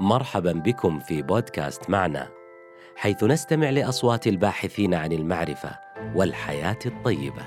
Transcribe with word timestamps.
مرحبا 0.00 0.52
بكم 0.52 0.98
في 0.98 1.22
بودكاست 1.22 1.90
معنا 1.90 2.28
حيث 2.96 3.24
نستمع 3.24 3.70
لأصوات 3.70 4.26
الباحثين 4.26 4.94
عن 4.94 5.12
المعرفة 5.12 5.78
والحياة 6.14 6.78
الطيبة. 6.86 7.42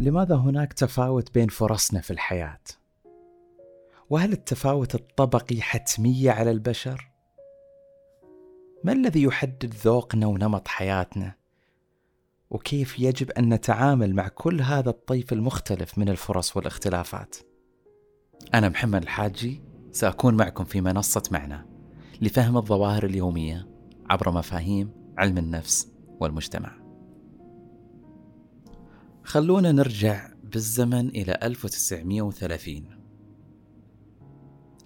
لماذا 0.00 0.36
هناك 0.36 0.72
تفاوت 0.72 1.34
بين 1.34 1.48
فرصنا 1.48 2.00
في 2.00 2.10
الحياة؟ 2.10 2.81
وهل 4.12 4.32
التفاوت 4.32 4.94
الطبقي 4.94 5.60
حتمية 5.60 6.30
على 6.30 6.50
البشر؟ 6.50 7.10
ما 8.84 8.92
الذي 8.92 9.22
يحدد 9.22 9.74
ذوقنا 9.74 10.26
ونمط 10.26 10.68
حياتنا؟ 10.68 11.34
وكيف 12.50 12.98
يجب 12.98 13.30
أن 13.30 13.54
نتعامل 13.54 14.14
مع 14.14 14.28
كل 14.28 14.60
هذا 14.60 14.90
الطيف 14.90 15.32
المختلف 15.32 15.98
من 15.98 16.08
الفرص 16.08 16.56
والاختلافات؟ 16.56 17.36
أنا 18.54 18.68
محمد 18.68 19.02
الحاجي 19.02 19.62
سأكون 19.92 20.34
معكم 20.34 20.64
في 20.64 20.80
منصة 20.80 21.22
معنا 21.30 21.66
لفهم 22.20 22.56
الظواهر 22.56 23.04
اليومية 23.04 23.68
عبر 24.10 24.30
مفاهيم 24.30 24.90
علم 25.18 25.38
النفس 25.38 25.88
والمجتمع. 26.20 26.72
خلونا 29.22 29.72
نرجع 29.72 30.28
بالزمن 30.44 31.08
إلى 31.08 31.38
1930 31.42 32.91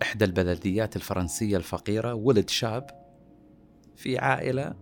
إحدى 0.03 0.25
البلديات 0.25 0.97
الفرنسية 0.97 1.57
الفقيرة 1.57 2.15
ولد 2.15 2.49
شاب 2.49 2.91
في 3.97 4.19
عائلة 4.19 4.75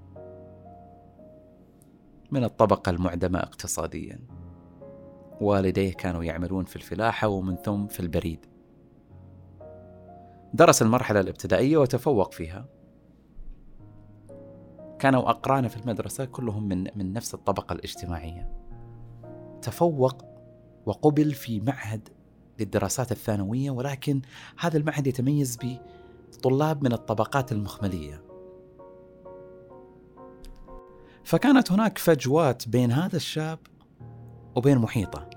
من 2.30 2.44
الطبقة 2.44 2.90
المعدمة 2.90 3.38
اقتصاديا. 3.38 4.18
والديه 5.40 5.92
كانوا 5.92 6.24
يعملون 6.24 6.64
في 6.64 6.76
الفلاحة 6.76 7.28
ومن 7.28 7.56
ثم 7.56 7.86
في 7.86 8.00
البريد. 8.00 8.46
درس 10.54 10.82
المرحلة 10.82 11.20
الابتدائية 11.20 11.76
وتفوق 11.76 12.32
فيها. 12.32 12.66
كانوا 14.98 15.30
أقرانه 15.30 15.68
في 15.68 15.76
المدرسة 15.76 16.24
كلهم 16.24 16.68
من 16.68 16.84
من 16.96 17.12
نفس 17.12 17.34
الطبقة 17.34 17.72
الاجتماعية. 17.72 18.52
تفوق 19.62 20.24
وقبل 20.86 21.32
في 21.32 21.60
معهد 21.60 22.08
للدراسات 22.60 23.12
الثانوية 23.12 23.70
ولكن 23.70 24.20
هذا 24.58 24.76
المعهد 24.76 25.06
يتميز 25.06 25.58
بطلاب 25.62 26.84
من 26.84 26.92
الطبقات 26.92 27.52
المخملية. 27.52 28.24
فكانت 31.24 31.72
هناك 31.72 31.98
فجوات 31.98 32.68
بين 32.68 32.92
هذا 32.92 33.16
الشاب 33.16 33.58
وبين 34.54 34.78
محيطه. 34.78 35.30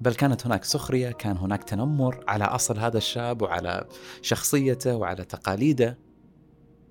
بل 0.00 0.14
كانت 0.14 0.46
هناك 0.46 0.64
سخرية 0.64 1.10
كان 1.10 1.36
هناك 1.36 1.64
تنمر 1.64 2.24
على 2.28 2.44
أصل 2.44 2.78
هذا 2.78 2.98
الشاب 2.98 3.42
وعلى 3.42 3.86
شخصيته 4.22 4.96
وعلى 4.96 5.24
تقاليده. 5.24 5.98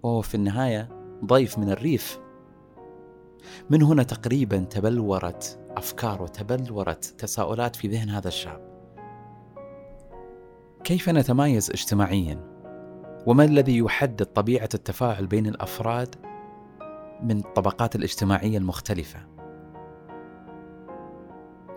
وهو 0.03 0.21
في 0.21 0.35
النهاية 0.35 0.89
ضيف 1.25 1.59
من 1.59 1.69
الريف. 1.69 2.19
من 3.69 3.83
هنا 3.83 4.03
تقريبا 4.03 4.57
تبلورت 4.57 5.59
أفكار 5.77 6.21
وتبلورت 6.21 7.05
تساؤلات 7.05 7.75
في 7.75 7.87
ذهن 7.87 8.09
هذا 8.09 8.27
الشاب. 8.27 8.66
كيف 10.87 11.09
نتمايز 11.09 11.69
اجتماعيا؟ 11.69 12.43
وما 13.25 13.43
الذي 13.43 13.77
يحدد 13.77 14.25
طبيعة 14.25 14.69
التفاعل 14.73 15.27
بين 15.27 15.47
الأفراد 15.47 16.15
من 17.23 17.37
الطبقات 17.37 17.95
الاجتماعية 17.95 18.57
المختلفة؟ 18.57 19.19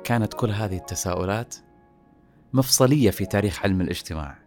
كانت 0.05 0.35
كل 0.35 0.51
هذه 0.51 0.77
التساؤلات 0.77 1.55
مفصلية 2.53 3.11
في 3.11 3.27
تاريخ 3.27 3.63
علم 3.63 3.81
الاجتماع. 3.81 4.39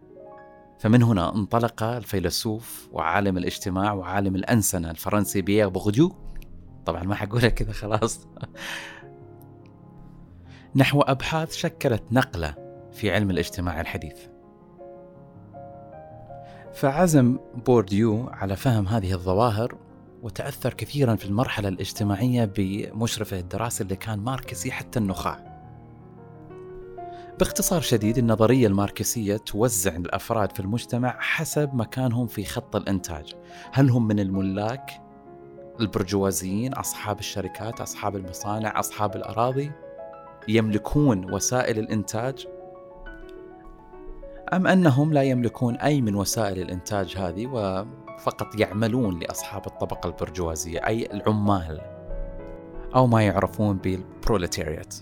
فمن 0.78 1.02
هنا 1.02 1.34
انطلق 1.34 1.82
الفيلسوف 1.82 2.88
وعالم 2.92 3.38
الاجتماع 3.38 3.92
وعالم 3.92 4.36
الأنسنة 4.36 4.90
الفرنسي 4.90 5.42
بيير 5.42 5.68
بورديو. 5.68 6.16
طبعا 6.86 7.02
ما 7.02 7.14
حقولها 7.14 7.48
كذا 7.48 7.72
خلاص. 7.72 8.28
نحو 10.76 11.00
أبحاث 11.00 11.52
شكلت 11.52 12.02
نقلة 12.12 12.54
في 12.92 13.10
علم 13.10 13.30
الاجتماع 13.30 13.80
الحديث. 13.80 14.33
فعزم 16.74 17.38
بورديو 17.66 18.28
على 18.28 18.56
فهم 18.56 18.88
هذه 18.88 19.12
الظواهر 19.12 19.76
وتأثر 20.22 20.74
كثيرا 20.74 21.16
في 21.16 21.24
المرحلة 21.24 21.68
الاجتماعية 21.68 22.44
بمشرفه 22.56 23.38
الدراسي 23.38 23.84
اللي 23.84 23.96
كان 23.96 24.18
ماركسي 24.18 24.72
حتى 24.72 24.98
النخاع. 24.98 25.54
باختصار 27.38 27.80
شديد 27.80 28.18
النظرية 28.18 28.66
الماركسية 28.66 29.36
توزع 29.36 29.96
الأفراد 29.96 30.52
في 30.52 30.60
المجتمع 30.60 31.16
حسب 31.18 31.74
مكانهم 31.74 32.26
في 32.26 32.44
خط 32.44 32.76
الإنتاج. 32.76 33.34
هل 33.72 33.90
هم 33.90 34.06
من 34.08 34.20
الملاك 34.20 34.90
البرجوازيين 35.80 36.74
أصحاب 36.74 37.18
الشركات 37.18 37.80
أصحاب 37.80 38.16
المصانع 38.16 38.80
أصحاب 38.80 39.16
الأراضي؟ 39.16 39.72
يملكون 40.48 41.32
وسائل 41.32 41.78
الإنتاج؟ 41.78 42.46
أم 44.52 44.66
أنهم 44.66 45.12
لا 45.12 45.22
يملكون 45.22 45.76
أي 45.76 46.00
من 46.00 46.14
وسائل 46.14 46.58
الإنتاج 46.58 47.16
هذه 47.16 47.46
وفقط 47.46 48.60
يعملون 48.60 49.18
لأصحاب 49.18 49.66
الطبقة 49.66 50.06
البرجوازية 50.06 50.86
أي 50.86 51.06
العمال 51.12 51.80
أو 52.94 53.06
ما 53.06 53.22
يعرفون 53.22 53.76
بالبروليتاريا. 53.76 54.94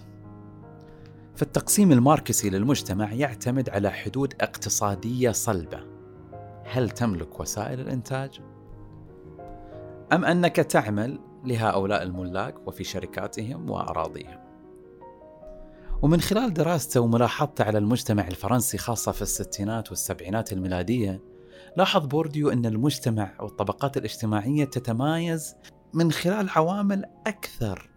فالتقسيم 1.34 1.92
الماركسي 1.92 2.50
للمجتمع 2.50 3.12
يعتمد 3.12 3.70
على 3.70 3.90
حدود 3.90 4.34
اقتصادية 4.40 5.30
صلبة. 5.30 5.80
هل 6.64 6.90
تملك 6.90 7.40
وسائل 7.40 7.80
الإنتاج؟ 7.80 8.40
أم 10.12 10.24
أنك 10.24 10.56
تعمل 10.56 11.18
لهؤلاء 11.44 12.02
الملاك 12.02 12.68
وفي 12.68 12.84
شركاتهم 12.84 13.70
وأراضيهم؟ 13.70 14.41
ومن 16.02 16.20
خلال 16.20 16.54
دراسته 16.54 17.00
وملاحظته 17.00 17.64
على 17.64 17.78
المجتمع 17.78 18.28
الفرنسي 18.28 18.78
خاصة 18.78 19.12
في 19.12 19.22
الستينات 19.22 19.90
والسبعينات 19.90 20.52
الميلادية 20.52 21.20
لاحظ 21.76 22.06
بورديو 22.06 22.50
أن 22.50 22.66
المجتمع 22.66 23.32
والطبقات 23.40 23.96
الاجتماعية 23.96 24.64
تتمايز 24.64 25.54
من 25.94 26.12
خلال 26.12 26.50
عوامل 26.50 27.04
أكثر 27.26 27.90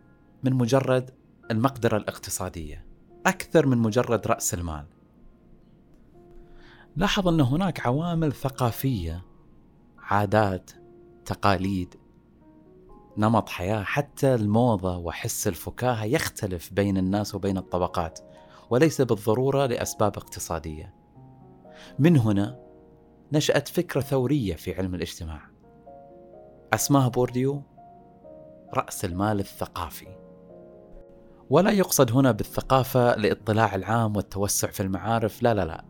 من 0.43 0.53
مجرد 0.53 1.11
المقدرة 1.51 1.97
الاقتصادية 1.97 2.85
أكثر 3.25 3.65
من 3.65 3.77
مجرد 3.77 4.27
رأس 4.27 4.53
المال. 4.53 4.85
لاحظ 6.95 7.27
أن 7.27 7.41
هناك 7.41 7.85
عوامل 7.87 8.33
ثقافية 8.33 9.25
عادات 9.99 10.71
تقاليد 11.25 11.95
نمط 13.17 13.49
حياة 13.49 13.83
حتى 13.83 14.35
الموضة 14.35 14.97
وحس 14.97 15.47
الفكاهة 15.47 16.03
يختلف 16.03 16.73
بين 16.73 16.97
الناس 16.97 17.35
وبين 17.35 17.57
الطبقات 17.57 18.19
وليس 18.69 19.01
بالضرورة 19.01 19.65
لأسباب 19.65 20.17
اقتصادية. 20.17 20.93
من 21.99 22.17
هنا 22.17 22.59
نشأت 23.31 23.67
فكرة 23.67 24.01
ثورية 24.01 24.55
في 24.55 24.73
علم 24.73 24.95
الاجتماع. 24.95 25.41
أسماها 26.73 27.07
بورديو 27.07 27.61
رأس 28.73 29.05
المال 29.05 29.39
الثقافي. 29.39 30.07
ولا 31.49 31.71
يقصد 31.71 32.11
هنا 32.11 32.31
بالثقافة 32.31 33.13
الاطلاع 33.13 33.75
العام 33.75 34.15
والتوسع 34.15 34.67
في 34.67 34.83
المعارف 34.83 35.43
لا 35.43 35.53
لا 35.53 35.65
لا. 35.65 35.85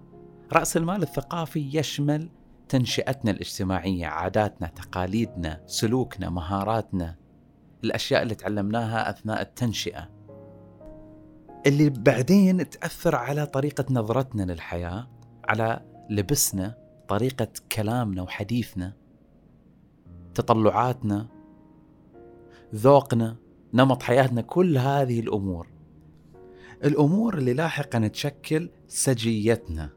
رأس 0.54 0.77
المال 0.77 1.01
الثقافي 1.04 1.77
يشمل 1.77 2.30
تنشئتنا 2.69 3.31
الاجتماعية 3.31 4.06
عاداتنا 4.07 4.67
تقاليدنا 4.67 5.62
سلوكنا 5.65 6.29
مهاراتنا 6.29 7.15
الأشياء 7.83 8.23
اللي 8.23 8.35
تعلمناها 8.35 9.09
أثناء 9.09 9.41
التنشئة. 9.41 10.09
اللي 11.67 11.89
بعدين 11.89 12.69
تأثر 12.69 13.15
على 13.15 13.45
طريقة 13.45 13.85
نظرتنا 13.89 14.44
للحياة 14.44 15.07
على 15.47 15.81
لبسنا 16.09 16.77
طريقة 17.07 17.47
كلامنا 17.71 18.21
وحديثنا 18.21 18.94
تطلعاتنا 20.33 21.27
ذوقنا 22.75 23.38
نمط 23.73 24.03
حياتنا 24.03 24.41
كل 24.41 24.77
هذه 24.77 25.19
الأمور. 25.19 25.67
الأمور 26.83 27.38
اللي 27.38 27.53
لاحقا 27.53 28.07
تشكل 28.07 28.69
سجيتنا. 28.88 29.89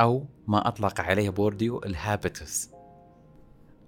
أو 0.00 0.26
ما 0.46 0.68
أطلق 0.68 1.00
عليه 1.00 1.30
بورديو 1.30 1.78
ال 1.78 1.90
habitus 1.90 2.70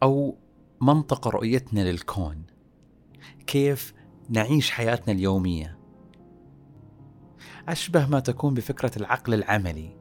أو 0.02 0.38
منطق 0.80 1.28
رؤيتنا 1.28 1.80
للكون 1.80 2.42
كيف 3.46 3.94
نعيش 4.28 4.70
حياتنا 4.70 5.14
اليومية. 5.14 5.78
أشبه 7.68 8.06
ما 8.06 8.20
تكون 8.20 8.54
بفكرة 8.54 8.90
العقل 8.96 9.34
العملي 9.34 9.96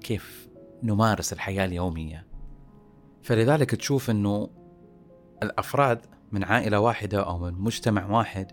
كيف 0.00 0.48
نمارس 0.82 1.32
الحياة 1.32 1.64
اليومية. 1.64 2.26
فلذلك 3.22 3.70
تشوف 3.70 4.10
أنه 4.10 4.50
الأفراد 5.42 6.06
من 6.32 6.44
عائلة 6.44 6.80
واحدة 6.80 7.22
أو 7.22 7.38
من 7.38 7.52
مجتمع 7.52 8.06
واحد 8.06 8.52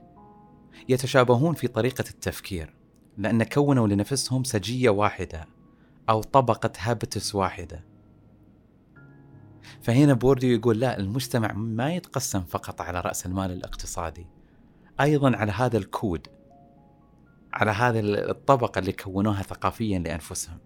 يتشابهون 0.90 1.54
في 1.54 1.68
طريقة 1.68 2.04
التفكير 2.10 2.74
لأن 3.18 3.44
كونوا 3.44 3.88
لنفسهم 3.88 4.44
سجية 4.44 4.90
واحدة. 4.90 5.57
أو 6.10 6.22
طبقة 6.22 6.72
habitus 6.80 7.36
واحدة. 7.36 7.84
فهنا 9.82 10.14
بورديو 10.14 10.58
يقول 10.58 10.80
لا 10.80 11.00
المجتمع 11.00 11.54
ما 11.54 11.94
يتقسم 11.94 12.42
فقط 12.44 12.82
على 12.82 13.02
رأس 13.02 13.26
المال 13.26 13.52
الاقتصادي 13.52 14.28
أيضا 15.02 15.36
على 15.36 15.52
هذا 15.52 15.78
الكود 15.78 16.28
على 17.54 17.72
هذه 17.72 18.00
الطبقة 18.32 18.80
اللي 18.80 18.92
كونوها 18.92 19.42
ثقافيا 19.42 20.00
لأنفسهم. 20.00 20.58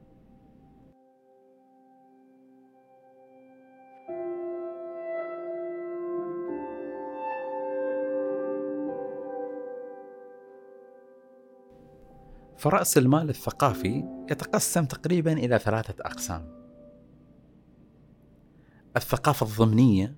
فرأس 12.61 12.97
المال 12.97 13.29
الثقافي 13.29 14.03
يتقسم 14.31 14.85
تقريبا 14.85 15.33
إلى 15.33 15.59
ثلاثة 15.59 15.95
أقسام. 16.01 16.61
الثقافة 18.97 19.45
الضمنية 19.45 20.15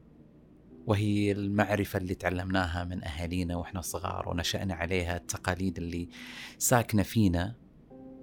وهي 0.88 1.32
المعرفة 1.32 1.98
اللي 2.00 2.16
تعلمناها 2.16 2.84
من 2.84 3.04
أهالينا 3.04 3.56
وإحنا 3.56 3.82
صغار 3.82 4.30
ونشأنا 4.30 4.74
عليها 4.74 5.18
التقاليد 5.18 5.78
اللي 5.78 6.10
ساكنة 6.58 7.04
فينا 7.04 7.56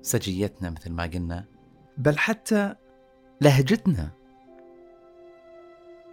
سجيتنا 0.03 0.71
مثل 0.71 0.93
ما 0.93 1.03
قلنا 1.03 1.45
بل 1.99 2.19
حتى 2.19 2.75
لهجتنا 3.41 4.11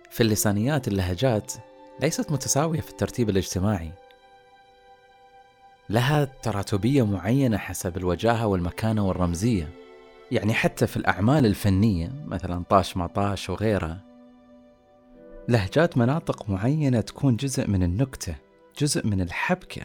في 0.10 0.24
اللسانيات 0.24 0.88
اللهجات 0.88 1.54
ليست 2.02 2.32
متساوية 2.32 2.82
في 2.82 2.90
الترتيب 2.90 3.30
الاجتماعي 3.30 4.07
لها 5.90 6.26
تراتبية 6.26 7.06
معينة 7.06 7.58
حسب 7.58 7.98
الوجاهة 7.98 8.48
والمكانة 8.48 9.08
والرمزية. 9.08 9.70
يعني 10.32 10.54
حتى 10.54 10.88
في 10.88 10.98
الأعمال 10.98 11.46
الفنية 11.46 12.12
مثلا 12.26 12.64
طاش 12.70 12.98
ما 12.98 13.08
طاش 13.08 13.50
وغيرها 13.50 14.04
لهجات 15.48 15.98
مناطق 15.98 16.50
معينة 16.50 17.02
تكون 17.02 17.36
جزء 17.36 17.68
من 17.68 17.84
النكتة 17.84 18.36
جزء 18.80 19.08
من 19.08 19.22
الحبكة. 19.22 19.82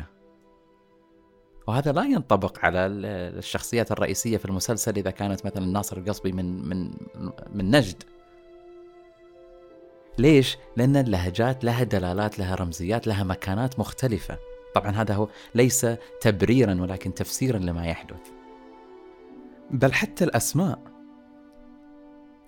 وهذا 1.66 1.93
لا 1.93 2.02
ينطبق 2.02 2.64
على 2.64 2.87
الشخصيات 2.87 3.93
الرئيسية 3.93 4.37
في 4.37 4.44
المسلسل 4.44 4.96
إذا 4.96 5.10
كانت 5.10 5.46
مثلا 5.46 5.66
ناصر 5.66 5.96
القصبي 5.96 6.32
من 6.32 6.69
من 6.69 6.90
من 7.55 7.70
نجد. 7.70 8.02
ليش؟ 10.19 10.58
لأن 10.76 10.96
اللهجات 10.96 11.64
لها 11.64 11.82
دلالات 11.82 12.38
لها 12.38 12.55
رمزيات 12.55 13.06
لها 13.06 13.25
مكانات 13.25 13.78
مختلفة. 13.78 14.38
طبعا 14.74 14.90
هذا 14.90 15.14
هو 15.14 15.28
ليس 15.54 15.86
تبريرا 16.20 16.80
ولكن 16.80 17.14
تفسيرا 17.14 17.58
لما 17.58 17.86
يحدث. 17.86 18.30
بل 19.70 19.92
حتى 19.92 20.24
الأسماء. 20.24 20.78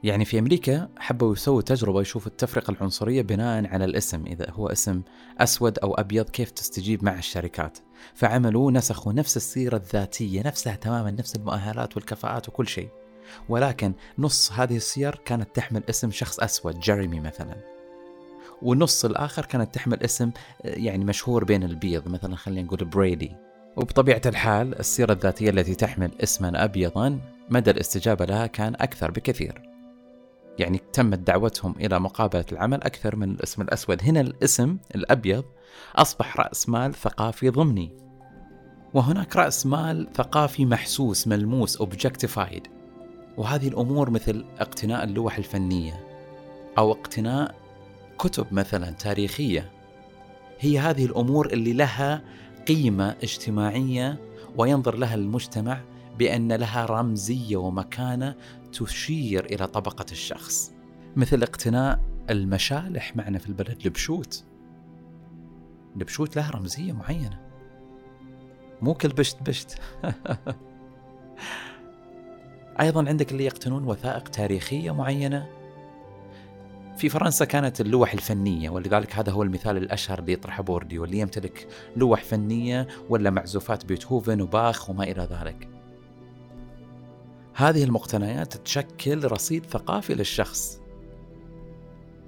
يعني 0.03 0.25
في 0.25 0.39
أمريكا 0.39 0.89
حبوا 0.99 1.33
يسووا 1.33 1.63
تجربة 1.63 2.01
يشوفوا 2.01 2.31
التفرقة 2.31 2.71
العنصرية 2.71 3.23
بناء 3.23 3.67
على 3.67 3.85
الاسم 3.85 4.27
إذا 4.27 4.51
هو 4.51 4.69
اسم 4.69 5.03
أسود 5.39 5.79
أو 5.79 5.95
أبيض 5.95 6.31
كيف 6.31 6.51
تستجيب 6.51 7.05
مع 7.05 7.19
الشركات. 7.19 7.79
فعملوا 8.15 8.71
نسخوا 8.71 9.13
نفس 9.13 9.37
السيرة 9.37 9.77
الذاتية 9.77 10.43
نفسها 10.43 10.77
تماما 10.77 11.11
نفس 11.11 11.37
المؤهلات 11.37 11.97
والكفاءات 11.97 12.49
وكل 12.49 12.69
شيء. 12.69 12.89
ولكن 13.49 13.93
نص 14.19 14.53
هذه 14.53 14.77
السير 14.77 15.21
كانت 15.25 15.57
تحمل 15.57 15.83
اسم 15.91 16.11
شخص 16.11 16.41
أسود 16.41 16.81
جيريمي 16.81 17.21
مثلا. 17.21 17.74
والنص 18.65 19.05
الآخر 19.05 19.47
كانت 19.47 19.75
تحمل 19.75 20.03
اسم 20.03 20.31
يعني 20.65 21.05
مشهور 21.05 21.45
بين 21.45 21.63
البيض 21.63 22.09
مثلا 22.09 22.37
خلينا 22.37 22.63
نقول 22.63 22.85
بريدي. 22.85 23.37
وبطبيعة 23.77 24.23
الحال 24.27 24.79
السيرة 24.79 25.13
الذاتية 25.13 25.51
التي 25.51 25.75
تحمل 25.75 26.11
اسما 26.23 26.65
أبيضا 26.65 27.21
مدى 27.51 27.71
الاستجابة 27.71 28.25
لها 28.25 28.47
كان 28.47 28.75
أكثر 28.75 29.11
بكثير. 29.11 29.63
يعني 30.59 30.81
تمت 30.93 31.19
دعوتهم 31.19 31.75
إلى 31.81 32.01
مقابلة 32.01 32.45
العمل 32.53 32.83
أكثر 32.83 33.17
من 33.17 33.31
الاسم 33.31 33.63
الأسود. 33.63 34.03
هنا 34.03 34.21
الاسم 34.21 34.77
الأبيض 34.95 35.45
أصبح 35.97 36.37
رأس 36.37 36.69
مال 36.69 36.95
ثقافي 36.95 37.49
ضمني. 37.49 37.91
وهناك 38.95 39.37
رأس 39.37 39.67
مال 39.67 40.09
ثقافي 40.15 40.67
محسوس 40.67 41.29
ملموس 41.29 41.83
objectified. 41.83 42.69
وهذه 43.37 43.69
الأمور 43.69 44.11
مثل 44.11 44.45
اقتناء 44.59 45.05
اللوح 45.05 45.39
الفنية 45.39 46.07
أو 46.79 46.93
اقتناء 46.93 47.64
كتب 48.19 48.47
مثلا 48.53 48.91
تاريخية. 48.91 49.71
هي 50.61 50.79
هذه 50.79 51.05
الأمور 51.05 51.47
اللي 51.53 51.73
لها 51.73 52.23
قيمة 52.69 53.17
اجتماعية 53.23 54.19
وينظر 54.57 54.97
لها 54.97 55.15
المجتمع 55.15 55.81
بأن 56.19 56.53
لها 56.53 56.87
رمزية 56.87 57.57
ومكانة 57.57 58.35
تشير 58.73 59.45
إلى 59.45 59.67
طبقة 59.67 60.07
الشخص. 60.13 60.73
مثل 61.17 61.43
اقتناء 61.43 62.01
المشالح 62.31 63.17
معنا 63.17 63.39
في 63.39 63.49
البلد 63.49 63.79
البشوت 63.85 64.45
البشوت 65.97 66.37
لها 66.37 66.51
رمزية 66.51 66.93
معينة. 66.93 67.41
مو 68.83 68.95
كل 68.95 69.09
بشت 69.09 69.43
بشت. 69.43 69.79
أيضا 72.81 73.09
عندك 73.09 73.33
اللي 73.33 73.45
يقتنون 73.45 73.85
وثائق 73.85 74.29
تاريخية 74.29 74.95
معينة. 74.95 75.64
في 76.97 77.09
فرنسا 77.09 77.45
كانت 77.45 77.81
اللوح 77.81 78.13
الفنية 78.13 78.71
ولذلك 78.71 79.15
هذا 79.15 79.33
هو 79.33 79.43
المثال 79.43 79.77
الأشهر 79.77 80.19
اللي 80.19 80.33
يطرحه 80.33 80.63
بوردي 80.63 80.99
واللي 80.99 81.19
يمتلك 81.19 81.69
لوح 81.97 82.25
فنية 82.25 82.89
ولا 83.09 83.31
معزوفات 83.31 83.85
بيتهوفن 83.85 84.41
وباخ 84.41 84.91
وما 84.91 85.05
إلى 85.05 85.29
ذلك 85.31 85.69
هذه 87.55 87.85
المقتنيات 87.85 88.57
تشكل 88.57 89.25
رصيد 89.33 89.67
ثقافي 89.67 90.15
للشخص 90.15 90.81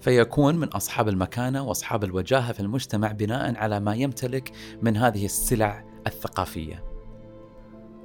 فيكون 0.01 0.57
من 0.57 0.69
أصحاب 0.69 1.09
المكانة 1.09 1.63
وأصحاب 1.63 2.05
الوجاهة 2.05 2.53
في 2.53 2.61
المجتمع 2.61 3.13
بناء 3.13 3.57
على 3.57 3.81
ما 3.81 3.95
يمتلك 3.95 4.53
من 4.83 4.97
هذه 4.97 5.25
السلع 5.25 5.85
الثقافية. 6.07 6.85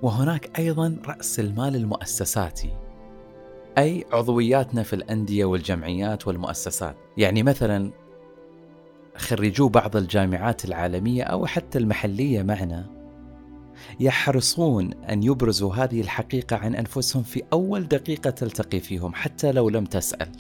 وهناك 0.02 0.60
أيضا 0.60 0.98
رأس 1.06 1.40
المال 1.40 1.75
المؤسساتي 1.75 2.81
أي 3.77 4.06
عضوياتنا 4.12 4.84
في 4.84 4.93
الأندية 4.93 5.46
والجمعيات 5.46 6.27
والمؤسسات، 6.27 6.96
يعني 7.17 7.43
مثلا 7.43 7.91
خريجو 9.15 9.69
بعض 9.69 9.96
الجامعات 9.96 10.65
العالمية 10.65 11.24
أو 11.24 11.46
حتى 11.46 11.77
المحلية 11.77 12.43
معنا 12.43 13.01
يحرصون 14.00 14.93
أن 14.93 15.24
يبرزوا 15.24 15.75
هذه 15.75 16.01
الحقيقة 16.01 16.55
عن 16.55 16.75
أنفسهم 16.75 17.24
في 17.24 17.43
أول 17.53 17.88
دقيقة 17.88 18.29
تلتقي 18.29 18.79
فيهم 18.79 19.13
حتى 19.13 19.51
لو 19.51 19.69
لم 19.69 19.86
تسأل. 19.86 20.31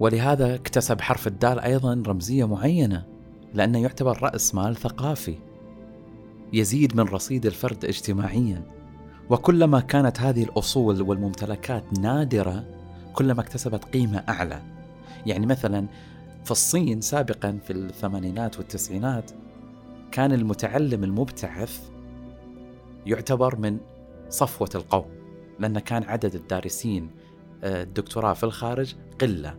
ولهذا 0.00 0.54
اكتسب 0.54 1.00
حرف 1.00 1.26
الدال 1.26 1.60
أيضا 1.60 2.02
رمزية 2.06 2.44
معينة 2.46 3.06
لأنه 3.54 3.82
يعتبر 3.82 4.22
رأس 4.22 4.54
مال 4.54 4.76
ثقافي. 4.76 5.38
يزيد 6.52 6.96
من 6.96 7.04
رصيد 7.04 7.46
الفرد 7.46 7.84
اجتماعيا. 7.84 8.79
وكلما 9.30 9.80
كانت 9.80 10.20
هذه 10.20 10.42
الأصول 10.42 11.02
والممتلكات 11.02 11.98
نادرة 11.98 12.64
كلما 13.12 13.40
اكتسبت 13.40 13.84
قيمة 13.84 14.24
أعلى. 14.28 14.62
يعني 15.26 15.46
مثلا 15.46 15.86
في 16.44 16.50
الصين 16.50 17.00
سابقا 17.00 17.58
في 17.64 17.72
الثمانينات 17.72 18.58
والتسعينات 18.58 19.30
كان 20.12 20.32
المتعلم 20.32 21.04
المبتعث 21.04 21.90
يعتبر 23.06 23.56
من 23.56 23.78
صفوة 24.28 24.68
القوم 24.74 25.06
لأن 25.58 25.78
كان 25.78 26.04
عدد 26.04 26.34
الدارسين 26.34 27.10
آه، 27.64 27.82
الدكتوراه 27.82 28.32
في 28.32 28.44
الخارج 28.44 28.94
قلة 29.20 29.54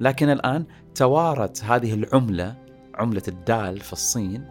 لكن 0.00 0.28
الآن 0.28 0.64
توارت 0.94 1.64
هذه 1.64 1.94
العملة 1.94 2.54
عملة 2.94 3.22
الدال 3.28 3.80
في 3.80 3.92
الصين 3.92 4.44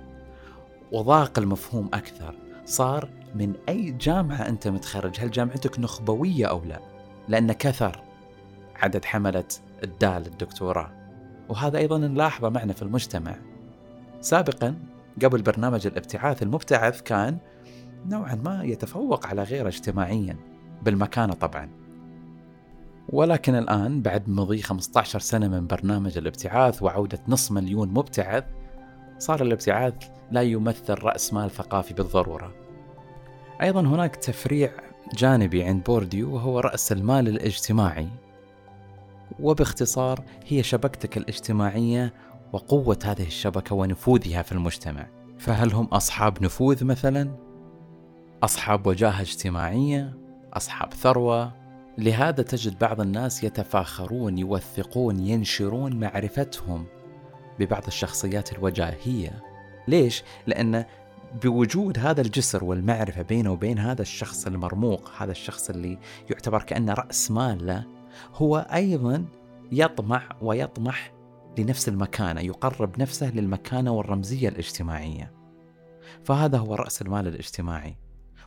وضاق 0.92 1.40
المفهوم 1.40 1.90
أكثر 1.94 2.36
صار 2.66 3.10
من 3.36 3.54
أي 3.70 3.92
جامعة 3.92 4.48
أنت 4.48 4.68
متخرج؟ 4.68 5.20
هل 5.20 5.32
جامعتك 5.32 5.80
نخبوية 5.80 6.46
أو 6.46 6.64
لا؟ 6.64 6.80
لأن 7.28 7.52
كثر 7.52 8.04
عدد 8.76 9.06
حملة 9.06 9.46
الدال 9.84 10.26
الدكتوراه. 10.26 10.92
وهذا 11.50 11.78
أيضا 11.78 11.98
نلاحظه 11.98 12.50
معنا 12.50 12.74
في 12.74 12.82
المجتمع. 12.82 13.36
سابقا 14.22 14.76
قبل 15.24 15.42
برنامج 15.42 15.88
الابتعاث 15.88 16.44
المبتعث 16.44 17.02
كان 17.02 17.38
نوعا 18.06 18.36
ما 18.36 18.64
يتفوق 18.64 19.28
على 19.28 19.44
غيره 19.44 19.68
اجتماعيا 19.68 20.38
بالمكانة 20.82 21.34
طبعا. 21.34 21.70
ولكن 23.10 23.56
الآن 23.56 24.02
بعد 24.02 24.30
مضي 24.30 24.62
15 24.62 25.20
سنة 25.20 25.48
من 25.48 25.68
برنامج 25.68 26.18
الابتعاث 26.18 26.84
وعودة 26.84 27.20
نصف 27.28 27.52
مليون 27.52 27.90
مبتعث 27.90 28.44
صار 29.18 29.42
الابتعاث 29.42 29.94
لا 30.32 30.42
يمثل 30.42 30.94
رأس 30.94 31.34
مال 31.34 31.52
ثقافي 31.52 31.94
بالضرورة. 31.94 32.61
أيضا 33.62 33.82
هناك 33.82 34.16
تفريع 34.16 34.72
جانبي 35.14 35.64
عند 35.64 35.84
بورديو 35.84 36.36
وهو 36.36 36.60
رأس 36.60 36.92
المال 36.92 37.28
الاجتماعي 37.28 38.08
وباختصار 39.40 40.24
هي 40.48 40.64
شبكتك 40.64 41.18
الاجتماعية 41.18 42.14
وقوة 42.54 43.00
هذه 43.06 43.28
الشبكة 43.28 43.76
ونفوذها 43.76 44.42
في 44.42 44.52
المجتمع 44.52 45.08
فهل 45.40 45.74
هم 45.74 45.86
أصحاب 45.86 46.44
نفوذ 46.44 46.86
مثلا؟ 46.86 47.32
أصحاب 48.44 48.88
وجاهة 48.88 49.22
اجتماعية؟ 49.22 50.18
أصحاب 50.54 50.94
ثروة؟ 50.94 51.54
لهذا 51.98 52.44
تجد 52.44 52.80
بعض 52.80 53.02
الناس 53.02 53.44
يتفاخرون 53.44 54.38
يوثقون 54.38 55.20
ينشرون 55.20 55.96
معرفتهم 55.96 56.86
ببعض 57.60 57.84
الشخصيات 57.88 58.54
الوجاهية 58.54 59.44
ليش؟ 59.88 60.24
لأن 60.48 60.86
بوجود 61.44 62.00
هذا 62.00 62.22
الجسر 62.22 62.64
والمعرفة 62.64 63.22
بينه 63.22 63.52
وبين 63.52 63.80
هذا 63.80 64.02
الشخص 64.02 64.48
المرموق 64.48 65.12
هذا 65.18 65.32
الشخص 65.32 65.70
اللي 65.70 66.00
يعتبر 66.30 66.64
كأنه 66.64 66.94
رأس 66.94 67.32
مال 67.32 67.68
له 67.68 67.86
هو 68.34 68.58
أيضا 68.58 69.26
يطمع 69.72 70.30
ويطمح 70.42 71.14
لنفس 71.58 71.90
المكانة 71.90 72.42
يقرب 72.42 73.02
نفسه 73.02 73.32
للمكانة 73.32 73.92
والرمزية 73.92 74.50
الاجتماعية. 74.50 75.32
فهذا 76.24 76.58
هو 76.58 76.76
رأس 76.76 77.02
المال 77.02 77.28
الاجتماعي. 77.28 77.98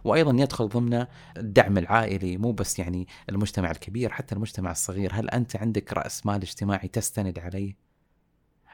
وأيضا 0.05 0.43
يدخل 0.43 0.69
ضمن 0.69 1.07
الدعم 1.37 1.79
العائلي 1.79 2.37
مو 2.37 2.53
بس 2.53 2.79
يعني 2.79 3.07
المجتمع 3.29 3.71
الكبير 3.71 4.11
حتى 4.11 4.35
المجتمع 4.35 4.71
الصغير. 4.71 5.11
هل 5.15 5.31
أنت 5.31 5.57
عندك 5.57 5.93
رأس 5.93 6.27
مال 6.27 6.43
اجتماعي 6.43 6.89
تستند 6.89 7.39
عليه؟ 7.39 7.77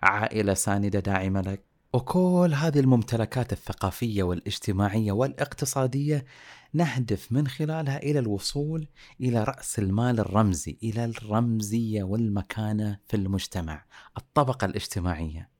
عائلة 0.02 0.54
ساندة 0.54 1.00
داعمة 1.00 1.40
لك؟ 1.40 1.69
وكل 1.92 2.54
هذه 2.54 2.80
الممتلكات 2.80 3.52
الثقافية 3.52 4.22
والاجتماعية 4.22 5.12
والاقتصادية 5.12 6.24
نهدف 6.72 7.32
من 7.32 7.48
خلالها 7.48 7.98
إلى 7.98 8.18
الوصول 8.18 8.88
إلى 9.20 9.44
رأس 9.44 9.78
المال 9.78 10.20
الرمزي 10.20 10.78
إلى 10.82 11.04
الرمزية 11.04 12.02
والمكانة 12.02 12.98
في 13.06 13.16
المجتمع 13.16 13.84
الطبقة 14.18 14.64
الاجتماعية. 14.64 15.50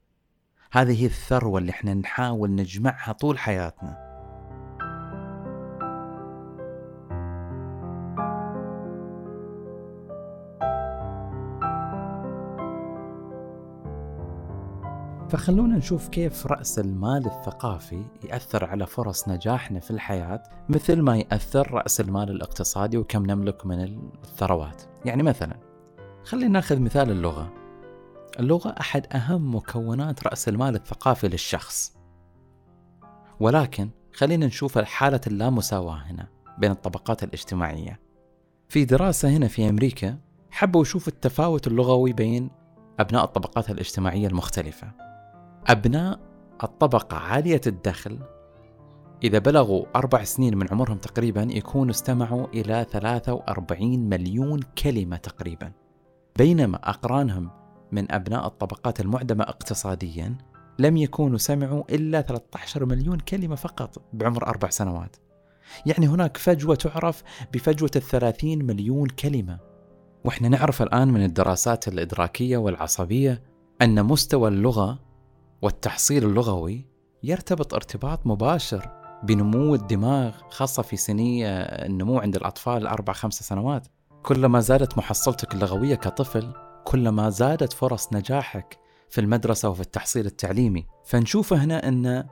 هذه 0.73 1.07
الثروة 1.07 1.59
اللي 1.59 1.71
إحنا 1.71 1.95
نحاول 1.95 2.55
نجمعها 2.55 3.13
طول 3.13 3.39
حياتنا. 3.39 4.10
فخلونا 15.31 15.77
نشوف 15.77 16.09
كيف 16.09 16.47
رأس 16.47 16.79
المال 16.79 17.27
الثقافي 17.27 18.05
يأثر 18.25 18.65
على 18.65 18.87
فرص 18.87 19.29
نجاحنا 19.29 19.81
في 19.81 19.91
الحياة 19.91 20.43
مثل 20.69 21.01
ما 21.01 21.17
يأثر 21.17 21.71
رأس 21.75 22.01
المال 22.01 22.31
الاقتصادي 22.31 22.99
وكم 22.99 23.27
نملك 23.27 23.67
من 23.67 23.81
الثروات. 24.25 24.83
يعني 25.05 25.23
مثلا 25.23 25.57
خلينا 26.25 26.49
نأخذ 26.49 26.81
مثال 26.81 27.11
اللغة. 27.11 27.53
اللغة 28.41 28.75
أحد 28.81 29.07
أهم 29.13 29.55
مكونات 29.55 30.27
رأس 30.27 30.49
المال 30.49 30.75
الثقافي 30.75 31.29
للشخص. 31.29 31.97
ولكن 33.41 33.91
خلينا 34.13 34.47
نشوف 34.47 34.79
حالة 34.79 35.21
اللامساواة 35.27 35.97
هنا 35.97 36.29
بين 36.59 36.71
الطبقات 36.71 37.25
الاجتماعية. 37.25 38.01
في 38.69 38.85
دراسة 38.85 39.29
هنا 39.29 39.49
في 39.49 39.69
أمريكا 39.69 40.19
حبوا 40.51 40.83
يشوفوا 40.83 41.13
التفاوت 41.13 41.67
اللغوي 41.67 42.13
بين 42.13 42.51
أبناء 43.01 43.25
الطبقات 43.25 43.71
الاجتماعية 43.71 44.27
المختلفة. 44.27 45.10
أبناء 45.67 46.21
الطبقة 46.63 47.17
عالية 47.17 47.61
الدخل 47.67 48.19
إذا 49.23 49.39
بلغوا 49.39 49.85
أربع 49.97 50.25
سنين 50.25 50.59
من 50.59 50.67
عمرهم 50.71 50.99
تقريبا 50.99 51.43
يكونوا 51.43 51.91
استمعوا 51.91 52.47
إلى 52.47 52.87
43 52.91 53.99
مليون 53.99 54.61
كلمة 54.83 55.17
تقريبا. 55.17 55.73
بينما 56.39 56.77
أقرانهم 56.77 57.51
من 57.93 58.13
أبناء 58.13 58.47
الطبقات 58.47 59.01
المعدمة 59.01 59.45
اقتصاديا 59.45 60.39
لم 60.79 60.97
يكونوا 60.97 61.39
سمعوا 61.39 61.83
إلا 61.91 62.21
13 62.21 62.85
مليون 62.85 63.19
كلمة 63.19 63.55
فقط 63.55 64.03
بعمر 64.13 64.47
أربع 64.47 64.71
سنوات. 64.71 65.17
يعني 65.87 66.09
هناك 66.09 66.37
فجوة 66.37 66.75
تعرف 66.75 67.23
بفجوة 67.53 67.91
الثلاثين 67.97 68.65
مليون 68.65 69.09
كلمة. 69.09 69.59
وإحنا 70.25 70.49
نعرف 70.49 70.83
الآن 70.83 71.09
من 71.09 71.25
الدراسات 71.25 71.89
الإدراكية 71.89 72.57
والعصبية 72.57 73.43
أن 73.83 74.05
مستوى 74.05 74.49
اللغة 74.49 75.10
والتحصيل 75.63 76.25
اللغوي 76.25 76.87
يرتبط 77.23 77.75
ارتباط 77.75 78.27
مباشر 78.27 78.91
بنمو 79.23 79.75
الدماغ 79.75 80.33
خاصة 80.51 80.83
في 80.83 80.97
سني 80.97 81.49
النمو 81.49 82.19
عند 82.19 82.37
الأطفال 82.37 82.87
أربع 82.87 83.13
خمس 83.13 83.35
سنوات. 83.43 83.87
كلما 84.23 84.61
زادت 84.61 84.99
محصلتك 84.99 85.55
اللغوية 85.55 85.95
كطفل 85.95 86.53
كلما 86.85 87.31
زادت 87.31 87.73
فرص 87.73 88.13
نجاحك 88.13 88.79
في 89.09 89.21
المدرسة 89.21 89.69
وفي 89.69 89.81
التحصيل 89.81 90.27
التعليمي. 90.27 90.87
فنشوف 91.05 91.53
هنا 91.53 91.89
أن 91.89 92.29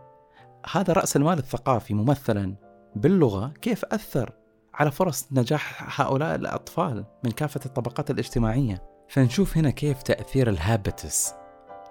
هذا 0.71 0.93
رأس 0.93 1.17
المال 1.17 1.39
الثقافي 1.39 1.95
ممثلا 1.95 2.57
باللغة 2.97 3.53
كيف 3.63 3.85
أثر 3.85 4.33
على 4.75 4.91
فرص 4.91 5.29
نجاح 5.33 6.01
هؤلاء 6.01 6.35
الأطفال 6.35 7.05
من 7.25 7.31
كافة 7.31 7.61
الطبقات 7.67 8.11
الاجتماعية. 8.11 8.83
فنشوف 9.09 9.57
هنا 9.57 9.71
كيف 9.71 10.03
تأثير 10.03 10.49
الهابتس 10.49 11.35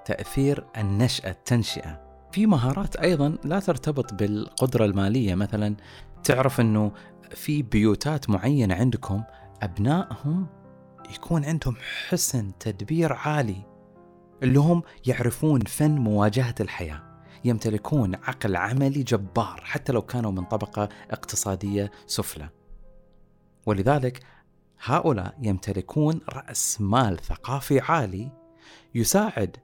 تأثير 0.07 0.65
النشأة 0.77 1.31
التنشئة. 1.31 2.01
في 2.31 2.45
مهارات 2.45 2.95
أيضا 2.95 3.37
لا 3.43 3.59
ترتبط 3.59 4.13
بالقدرة 4.13 4.85
المالية. 4.85 5.35
مثلا 5.35 5.75
تعرف 6.23 6.59
أنه 6.59 6.91
في 7.31 7.61
بيوتات 7.61 8.29
معينة 8.29 8.75
عندكم 8.75 9.23
أبنائهم 9.61 10.47
يكون 11.15 11.45
عندهم 11.45 11.75
حسن 12.09 12.57
تدبير 12.59 13.13
عالي 13.13 13.61
اللي 14.43 14.59
هم 14.59 14.81
يعرفون 15.07 15.59
فن 15.59 15.91
مواجهة 15.91 16.55
الحياة 16.59 17.21
يمتلكون 17.45 18.15
عقل 18.15 18.55
عملي 18.55 19.03
جبار 19.03 19.61
حتى 19.63 19.91
لو 19.93 20.01
كانوا 20.01 20.31
من 20.31 20.43
طبقة 20.43 20.89
اقتصادية 21.11 21.91
سفلى. 22.05 22.49
ولذلك 23.65 24.19
هؤلاء 24.83 25.37
يمتلكون 25.41 26.21
رأس 26.29 26.81
مال 26.81 27.17
ثقافي 27.17 27.79
عالي 27.79 28.31
يساعد 28.95 29.57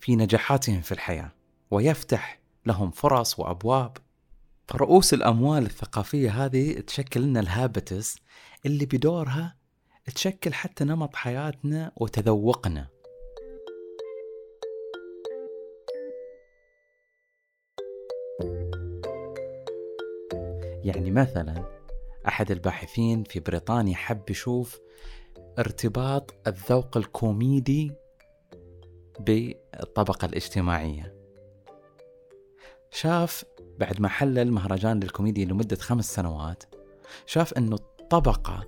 في 0.00 0.16
نجاحاتهم 0.16 0.80
في 0.80 0.92
الحياة 0.92 1.32
ويفتح 1.70 2.40
لهم 2.66 2.90
فرص 2.90 3.38
وأبواب. 3.38 3.96
فرؤوس 4.68 5.14
الأموال 5.14 5.66
الثقافية 5.66 6.44
هذه 6.44 6.80
تشكل 6.80 7.22
لنا 7.22 7.40
الهابتس 7.40 8.18
اللي 8.66 8.86
بدورها 8.86 9.56
تشكل 10.14 10.54
حتى 10.54 10.84
نمط 10.84 11.16
حياتنا 11.16 11.92
وتذوقنا. 11.96 12.88
يعني 20.84 21.10
مثلا 21.10 21.64
أحد 22.28 22.50
الباحثين 22.50 23.24
في 23.24 23.40
بريطانيا 23.40 23.96
حب 23.96 24.30
يشوف 24.30 24.80
ارتباط 25.58 26.34
الذوق 26.46 26.96
الكوميدي 26.96 27.92
بالطبقة 29.20 30.26
الاجتماعية. 30.26 31.14
شاف 32.90 33.44
بعد 33.78 34.00
ما 34.00 34.08
حلل 34.08 34.52
مهرجان 34.52 35.00
للكوميديا 35.00 35.44
لمدة 35.44 35.76
خمس 35.76 36.14
سنوات 36.14 36.62
شاف 37.26 37.54
أنه 37.54 37.74
الطبقة 37.74 38.66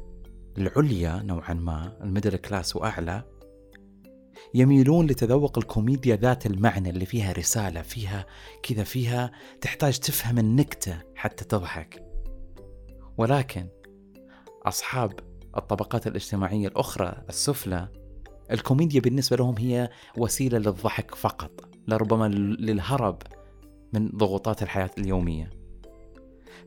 العليا 0.59 1.23
نوعا 1.25 1.55
ما 1.55 1.99
ال 2.03 2.08
middle 2.08 2.37
class 2.37 2.77
وأعلى 2.77 3.23
يميلون 4.55 5.07
لتذوق 5.07 5.59
الكوميديا 5.59 6.17
ذات 6.17 6.47
المعنى 6.47 6.91
اللي 6.91 7.07
فيها 7.07 7.33
رسالة 7.33 7.83
فيها 7.83 8.27
كذا 8.63 8.85
فيها 8.85 9.33
تحتاج 9.61 9.99
تفهم 9.99 10.39
النكتة 10.39 11.03
حتى 11.15 11.45
تضحك. 11.45 12.05
ولكن 13.19 13.69
أصحاب 14.63 15.21
الطبقات 15.57 16.07
الاجتماعية 16.07 16.69
الأخرى 16.69 17.25
السفلى 17.29 17.89
الكوميديا 18.53 19.01
بالنسبة 19.01 19.37
لهم 19.37 19.55
هي 19.59 19.91
وسيلة 20.17 20.59
للضحك 20.59 21.15
فقط 21.15 21.69
لربما 21.89 22.29
للهرب 22.59 23.23
من 23.93 24.09
ضغوطات 24.09 24.63
الحياة 24.63 24.91
اليومية. 24.99 25.51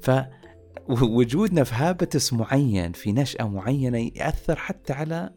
فوجودنا 0.01 1.63
في 1.63 1.75
habitus 1.75 2.33
معين 2.33 2.91
في 2.91 3.11
نشأة 3.11 3.43
معينة 3.43 4.11
يأثر 4.15 4.55
حتى 4.55 4.93
على 4.93 5.29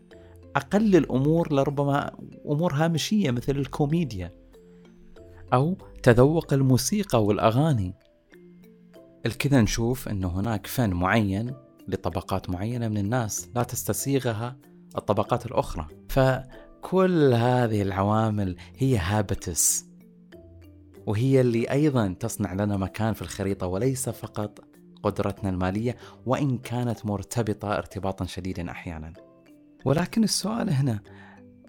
أقل 0.57 0.97
الأمور 0.97 1.53
لربما 1.53 2.17
أمور 2.47 2.75
هامشية 2.75 3.31
مثل 3.31 3.57
الكوميديا 3.57 4.33
أو 5.53 5.79
تذوق 6.03 6.53
الموسيقى 6.53 7.25
والأغاني. 7.25 7.95
الكذا 9.27 9.61
نشوف 9.61 10.09
أنه 10.09 10.29
هناك 10.29 10.67
فن 10.67 10.91
معين 10.91 11.55
لطبقات 11.89 12.51
معينة 12.51 12.89
من 12.89 12.99
الناس 12.99 13.49
لا 13.55 13.63
تستسيغها 13.63 14.57
الطبقات 14.97 15.47
الأخرى 15.47 15.87
فكل 16.09 17.35
هذه 17.35 17.83
العوامل 17.83 18.57
هي 18.77 18.99
habitus 18.99 19.87
وهي 21.07 21.41
اللي 21.41 21.71
أيضا 21.71 22.17
تصنع 22.21 22.53
لنا 22.53 22.77
مكان 22.77 23.15
في 23.15 23.23
الخريطة 23.23 23.67
وليس 23.67 24.09
فقط 24.09 24.65
قدرتنا 25.03 25.51
المالية 25.51 25.97
وإن 26.27 26.59
كانت 26.59 27.07
مرتبطة 27.07 27.79
ارتباطا 27.79 28.25
شديدا 28.25 28.71
أحيانا 28.71 29.13
ولكن 29.85 30.25
السؤال 30.25 30.71
هنا 30.71 31.01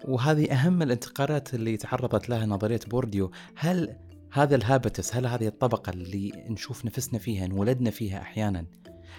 وهذه 0.04 0.52
أهم 0.52 0.82
الانتقادات 0.82 1.54
اللي 1.54 1.76
تعرضت 1.76 2.28
لها 2.28 2.46
نظرية 2.46 2.80
بورديو 2.90 3.30
هل 3.56 3.96
هذا 4.32 4.56
ال 4.56 4.63
habitus 4.63 5.16
هل 5.16 5.26
هذه 5.26 5.46
الطبقة 5.46 5.90
اللي 5.90 6.32
نشوف 6.48 6.84
نفسنا 6.84 7.18
فيها 7.18 7.44
انولدنا 7.44 7.90
فيها 7.90 8.20
أحيانا 8.20 8.66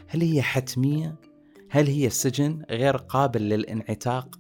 هل 0.08 0.22
هي 0.22 0.42
حتمية؟ 0.42 1.16
هل 1.70 1.88
هي 1.88 2.10
سجن 2.10 2.64
غير 2.70 2.98
قابل 2.98 3.42
للانعتاق؟ 3.42 4.40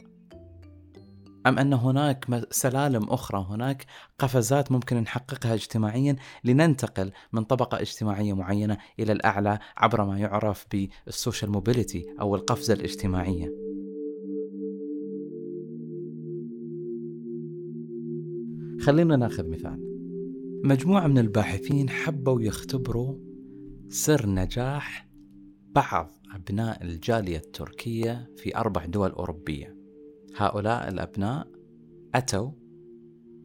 أم 1.48 1.60
أن 1.60 1.74
هناك 1.74 2.48
سلالم 2.52 3.04
أخرى 3.04 3.46
هناك 3.50 3.86
قفزات 4.20 4.72
ممكن 4.72 4.98
نحققها 4.98 5.54
اجتماعيا 5.54 6.16
لننتقل 6.44 7.12
من 7.34 7.44
طبقة 7.44 7.82
اجتماعية 7.82 8.34
معينة 8.34 8.78
إلى 9.00 9.12
الأعلى 9.12 9.60
عبر 9.78 10.06
ما 10.06 10.20
يعرف 10.20 10.66
بالسوشيال 10.72 11.52
موبيليتي 11.52 12.06
أو 12.22 12.36
القفزة 12.36 12.74
الاجتماعية 12.74 13.54
خلينا 18.82 19.16
ناخذ 19.16 19.50
مثال 19.50 19.90
مجموعة 20.64 21.08
من 21.08 21.18
الباحثين 21.18 21.90
حبوا 21.90 22.42
يختبروا 22.42 23.16
سر 23.90 24.30
نجاح 24.30 25.08
بعض 25.76 26.19
أبناء 26.36 26.84
الجالية 26.84 27.38
التركية 27.38 28.30
في 28.38 28.58
أربع 28.58 28.86
دول 28.86 29.10
أوروبية. 29.10 29.76
هؤلاء 30.36 30.90
الأبناء 30.90 31.48
أتوا 32.16 32.52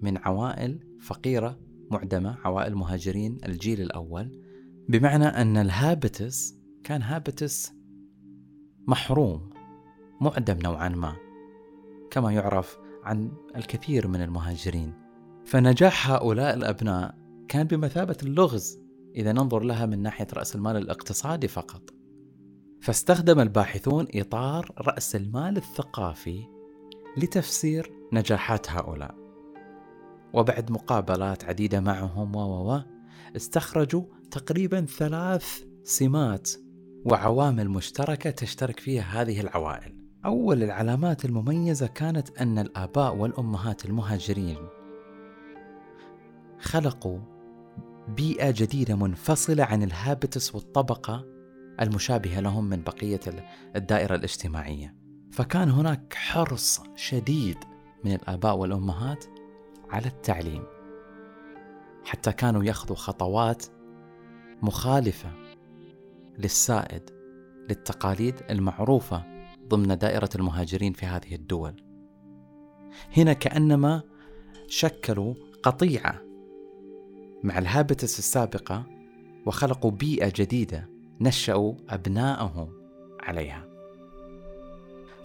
من 0.02 0.18
عوائل 0.18 0.98
فقيرة 1.00 1.58
معدمة 1.90 2.38
عوائل 2.44 2.74
مهاجرين 2.74 3.38
الجيل 3.44 3.80
الأول 3.80 4.40
بمعنى 4.88 5.24
أن 5.24 5.56
ال 5.56 5.69
habitus 5.69 6.58
كان 6.84 7.02
habitus 7.02 7.72
محروم 8.86 9.50
معدم 10.20 10.58
نوعا 10.58 10.88
ما 10.88 11.16
كما 12.10 12.32
يعرف 12.32 12.78
عن 13.04 13.32
الكثير 13.56 14.08
من 14.08 14.22
المهاجرين. 14.22 14.92
فنجاح 15.44 16.10
هؤلاء 16.10 16.54
الأبناء 16.54 17.14
كان 17.48 17.66
بمثابة 17.66 18.16
اللغز 18.22 18.78
إذا 19.16 19.32
ننظر 19.32 19.62
لها 19.62 19.86
من 19.86 20.02
ناحية 20.02 20.26
رأس 20.34 20.56
المال 20.56 20.76
الاقتصادي 20.76 21.48
فقط. 21.48 21.93
فاستخدم 22.84 23.40
الباحثون 23.40 24.06
إطار 24.14 24.72
رأس 24.78 25.16
المال 25.16 25.56
الثقافي 25.56 26.44
لتفسير 27.16 27.92
نجاحات 28.12 28.70
هؤلاء 28.70 29.14
وبعد 30.32 30.70
مقابلات 30.70 31.44
عديدة 31.44 31.80
معهم 31.80 32.36
و 32.36 32.80
استخرجوا 33.36 34.02
تقريبا 34.30 34.80
ثلاث 34.80 35.62
سمات 35.84 36.50
وعوامل 37.04 37.68
مشتركة 37.68 38.30
تشترك 38.30 38.80
فيها 38.80 39.22
هذه 39.22 39.40
العوائل. 39.40 39.94
أول 40.24 40.62
العلامات 40.62 41.24
المميزة 41.24 41.86
كانت 41.86 42.38
أن 42.38 42.58
الآباء 42.58 43.16
والأمهات 43.16 43.84
المهاجرين 43.84 44.58
خلقوا 46.60 47.18
بيئة 48.08 48.50
جديدة 48.50 48.96
منفصلة 48.96 49.64
عن 49.64 49.82
الهابتس 49.82 50.54
والطبقة 50.54 51.33
المشابهة 51.80 52.40
لهم 52.40 52.64
من 52.64 52.82
بقية 52.82 53.20
الدائرة 53.76 54.14
الاجتماعية. 54.14 54.94
فكان 55.32 55.70
هناك 55.70 56.14
حرص 56.14 56.82
شديد 56.96 57.58
من 58.04 58.12
الآباء 58.12 58.56
والأمهات 58.56 59.24
على 59.90 60.06
التعليم 60.06 60.62
حتى 62.04 62.32
كانوا 62.32 62.64
يأخذوا 62.64 62.96
خطوات 62.96 63.66
مخالفة 64.62 65.30
للسائد 66.38 67.10
للتقاليد 67.68 68.34
المعروفة 68.50 69.48
ضمن 69.68 69.98
دائرة 69.98 70.28
المهاجرين 70.34 70.92
في 70.92 71.06
هذه 71.06 71.34
الدول. 71.34 71.74
هنا 73.16 73.32
كأنما 73.32 74.02
شكلوا 74.66 75.34
قطيعة 75.62 76.20
مع 77.42 77.58
الهابتس 77.58 78.18
السابقة 78.18 78.86
وخلقوا 79.46 79.90
بيئة 79.90 80.32
جديدة 80.36 80.93
نشأوا 81.20 81.74
أبنائهم 81.88 82.68
عليها. 83.20 83.64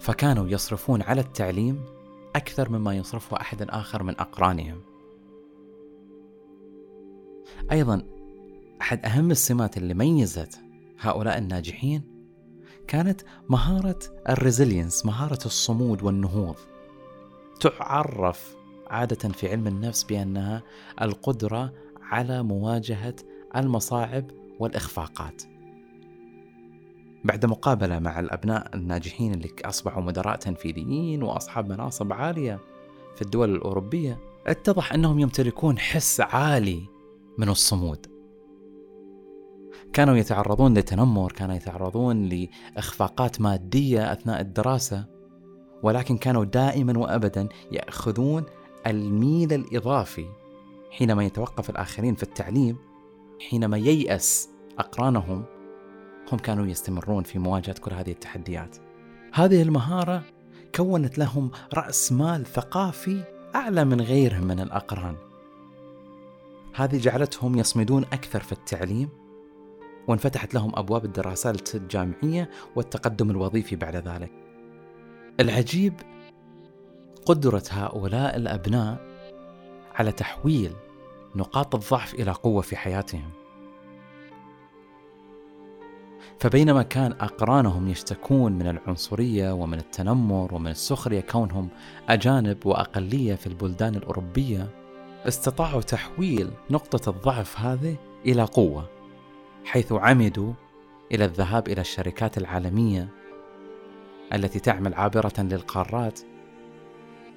فكانوا 0.00 0.48
يصرفون 0.48 1.02
على 1.02 1.20
التعليم 1.20 1.84
أكثر 2.36 2.68
مما 2.68 2.94
يصرفه 2.94 3.36
أحد 3.36 3.62
آخر 3.62 4.02
من 4.02 4.20
أقرانهم. 4.20 4.80
أيضا 7.72 8.02
أحد 8.80 9.06
أهم 9.06 9.30
السمات 9.30 9.76
اللي 9.76 9.94
ميزت 9.94 10.60
هؤلاء 11.00 11.38
الناجحين 11.38 12.02
كانت 12.86 13.20
مهارة 13.48 13.98
الريزيلينس 14.28 15.06
مهارة 15.06 15.46
الصمود 15.46 16.02
والنهوض 16.02 16.56
تعرف 17.60 18.56
عادة 18.86 19.28
في 19.28 19.48
علم 19.48 19.66
النفس 19.66 20.04
بأنها 20.04 20.62
القدرة 21.02 21.72
على 22.02 22.42
مواجهة 22.42 23.16
المصاعب 23.56 24.30
والإخفاقات 24.58 25.42
بعد 27.24 27.46
مقابلة 27.46 27.98
مع 27.98 28.20
الأبناء 28.20 28.70
الناجحين 28.74 29.34
اللي 29.34 29.50
أصبحوا 29.64 30.02
مدراء 30.02 30.36
تنفيذيين 30.36 31.22
وأصحاب 31.22 31.68
مناصب 31.72 32.12
عالية 32.12 32.58
في 33.16 33.22
الدول 33.22 33.54
الأوروبية 33.54 34.18
اتضح 34.46 34.92
أنهم 34.92 35.18
يمتلكون 35.18 35.78
حس 35.78 36.20
عالي 36.20 36.82
من 37.38 37.48
الصمود. 37.48 38.06
كانوا 39.92 40.16
يتعرضون 40.16 40.78
لتنمر 40.78 41.32
كانوا 41.32 41.54
يتعرضون 41.54 42.28
لإخفاقات 42.28 43.40
مادية 43.40 44.12
أثناء 44.12 44.40
الدراسة 44.40 45.06
ولكن 45.82 46.16
كانوا 46.16 46.44
دائما 46.44 46.98
وأبدا 46.98 47.48
يأخذون 47.72 48.44
الميل 48.86 49.52
الإضافي 49.52 50.26
حينما 50.90 51.24
يتوقف 51.24 51.70
الآخرين 51.70 52.14
في 52.14 52.22
التعليم 52.22 52.76
حينما 53.50 53.78
ييأس 53.78 54.48
أقرانهم 54.78 55.44
هم 56.32 56.38
كانوا 56.38 56.66
يستمرون 56.66 57.22
في 57.22 57.38
مواجهة 57.38 57.74
كل 57.80 57.92
هذه 57.92 58.10
التحديات. 58.10 58.76
هذه 59.32 59.62
المهارة 59.62 60.22
كونت 60.74 61.18
لهم 61.18 61.50
رأس 61.74 62.12
مال 62.12 62.46
ثقافي 62.46 63.22
أعلى 63.54 63.84
من 63.84 64.00
غيرهم 64.00 64.44
من 64.44 64.60
الأقران. 64.60 65.16
هذه 66.74 66.98
جعلتهم 66.98 67.58
يصمدون 67.58 68.04
أكثر 68.04 68.40
في 68.40 68.52
التعليم 68.52 69.08
وانفتحت 70.08 70.54
لهم 70.54 70.72
أبواب 70.74 71.04
الدراسات 71.04 71.74
الجامعية 71.74 72.50
والتقدم 72.76 73.30
الوظيفي 73.30 73.76
بعد 73.76 73.96
ذلك. 73.96 74.32
العجيب 75.40 75.94
قدرة 77.26 77.62
هؤلاء 77.70 78.36
الأبناء 78.36 78.98
على 79.94 80.12
تحويل 80.12 80.72
نقاط 81.36 81.74
الضعف 81.74 82.14
إلى 82.14 82.30
قوة 82.30 82.62
في 82.62 82.76
حياتهم. 82.76 83.39
فبينما 86.40 86.82
كان 86.82 87.12
أقرانهم 87.12 87.88
يشتكون 87.88 88.52
من 88.52 88.66
العنصرية 88.66 89.52
ومن 89.52 89.78
التنمر 89.78 90.54
ومن 90.54 90.70
السخرية 90.70 91.20
كونهم 91.20 91.68
أجانب 92.08 92.66
وأقلية 92.66 93.34
في 93.34 93.46
البلدان 93.46 93.94
الأوروبية 93.94 94.68
استطاعوا 95.28 95.80
تحويل 95.80 96.50
نقطة 96.70 97.10
الضعف 97.10 97.60
هذه 97.60 97.96
إلى 98.26 98.42
قوة 98.42 98.88
حيث 99.64 99.92
عمدوا 99.92 100.52
إلى 101.12 101.24
الذهاب 101.24 101.68
إلى 101.68 101.80
الشركات 101.80 102.38
العالمية 102.38 103.08
التي 104.34 104.60
تعمل 104.60 104.94
عابرة 104.94 105.34
للقارات 105.38 106.20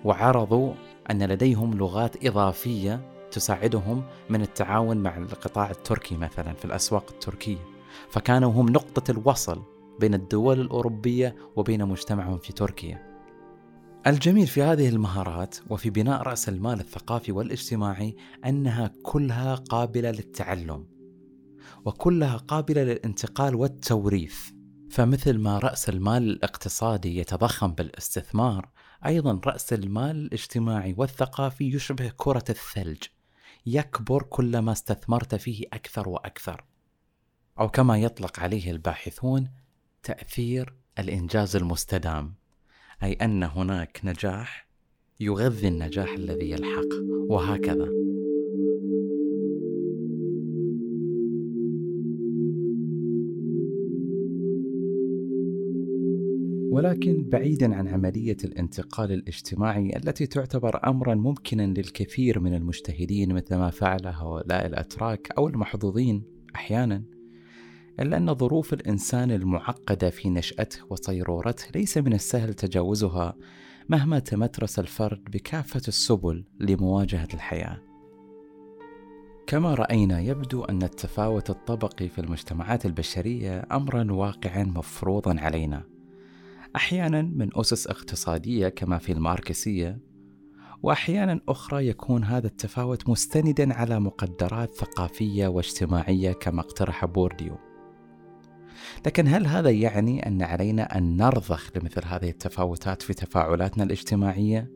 وعرضوا 0.06 0.74
أن 1.12 1.24
لديهم 1.24 1.74
لغات 1.74 2.26
إضافية 2.26 3.02
تساعدهم 3.32 4.04
من 4.30 4.42
التعاون 4.42 4.98
مع 4.98 5.18
القطاع 5.18 5.72
التركي 5.72 6.18
مثلا 6.18 6.54
في 6.54 6.66
الأسواق 6.66 7.06
التركية. 7.12 7.73
فكانوا 8.10 8.52
هم 8.52 8.70
نقطة 8.70 9.12
الوصل 9.12 9.64
بين 10.00 10.14
الدول 10.14 10.62
الأوروبية 10.62 11.36
وبين 11.56 11.86
مجتمعهم 11.86 12.38
في 12.38 12.54
تركيا. 12.54 13.14
الجميل 14.08 14.48
في 14.48 14.64
هذه 14.64 14.90
المهارات 14.90 15.58
وفي 15.70 15.90
بناء 15.90 16.22
رأس 16.22 16.50
المال 16.50 16.80
الثقافي 16.80 17.32
والاجتماعي 17.32 18.16
أنها 18.46 18.92
كلها 19.04 19.56
قابلة 19.56 20.12
للتعلم 20.12 20.88
وكلها 21.86 22.38
قابلة 22.38 22.84
للانتقال 22.84 23.56
والتوريث 23.56 24.36
فمثل 24.92 25.38
ما 25.38 25.60
رأس 25.60 25.90
المال 25.90 26.24
الاقتصادي 26.24 27.18
يتضخم 27.18 27.74
بالاستثمار 27.74 28.70
أيضا 29.06 29.42
رأس 29.46 29.74
المال 29.74 30.16
الاجتماعي 30.16 30.96
والثقافي 30.98 31.76
يشبه 31.76 32.12
كرة 32.18 32.46
الثلج 32.50 33.04
يكبر 33.66 34.24
كلما 34.24 34.72
استثمرت 34.72 35.36
فيه 35.36 35.66
أكثر 35.74 36.10
وأكثر 36.10 36.64
أو 37.60 37.70
كما 37.70 37.98
يطلق 37.98 38.39
عليه 38.39 38.72
الباحثون 38.72 39.48
تأثير 40.04 40.74
الإنجاز 41.00 41.56
المستدام 41.56 42.34
أي 43.04 43.13
أن 43.13 43.44
هناك 43.44 44.02
نجاح 44.04 44.68
يغذي 45.20 45.68
النجاح 45.68 46.13
الذي 46.13 46.50
يلحق 46.50 46.88
وهكذا. 47.30 47.89
ولكن 56.72 57.30
بعيدا 57.30 57.76
عن 57.76 57.88
عملية 57.88 58.38
الانتقال 58.44 59.12
الاجتماعي 59.12 59.98
التي 59.98 60.26
تعتبر 60.26 60.89
أمرا 60.89 61.16
ممكنا 61.16 61.62
للكثير 61.62 62.39
من 62.39 62.54
المجتهدين 62.56 63.34
مثل 63.34 63.56
ما 63.56 63.70
فعله 63.70 64.10
هؤلاء 64.10 64.66
الأتراك 64.66 65.32
أو 65.38 65.48
المحظوظين 65.48 66.24
أحيانا. 66.56 67.12
إلا 68.00 68.18
أن 68.18 68.36
ظروف 68.36 68.74
الإنسان 68.74 69.32
المعقدة 69.32 70.10
في 70.10 70.30
نشأته 70.30 70.80
وصيرورته 70.90 71.66
ليس 71.76 71.98
من 71.98 72.14
السهل 72.14 72.54
تجاوزها 72.54 73.36
مهما 73.90 74.20
تمترس 74.20 74.80
الفرد 74.80 75.24
بكافة 75.24 75.82
السبل 75.88 76.46
لمواجهة 76.60 77.28
الحياة. 77.34 77.82
كما 79.48 79.74
رأينا 79.74 80.20
يبدو 80.20 80.64
أن 80.64 80.84
التفاوت 80.84 81.50
الطبقي 81.50 82.10
في 82.10 82.22
المجتمعات 82.22 82.86
البشرية 82.86 83.68
أمرا 83.72 84.12
واقعا 84.12 84.64
مفروضا 84.64 85.40
علينا. 85.40 85.84
أحيانا 86.76 87.22
من 87.22 87.50
أسس 87.56 87.88
اقتصادية 87.88 88.70
كما 88.70 88.98
في 88.98 89.12
الماركسية، 89.12 90.00
وأحيانا 90.84 91.40
أخرى 91.50 91.88
يكون 91.88 92.24
هذا 92.24 92.48
التفاوت 92.48 93.10
مستندا 93.10 93.74
على 93.74 94.00
مقدرات 94.00 94.74
ثقافية 94.74 95.48
واجتماعية 95.48 96.32
كما 96.32 96.62
اقترح 96.62 97.06
بورديو. 97.06 97.73
لكن 99.06 99.28
هل 99.28 99.48
هذا 99.48 99.70
يعني 99.70 100.28
أن 100.28 100.42
علينا 100.42 100.98
أن 100.98 101.18
نرضخ 101.18 101.70
لمثل 101.76 102.02
هذه 102.06 102.30
التفاوتات 102.30 103.02
في 103.02 103.14
تفاعلاتنا 103.14 103.84
الاجتماعية؟ 103.84 104.72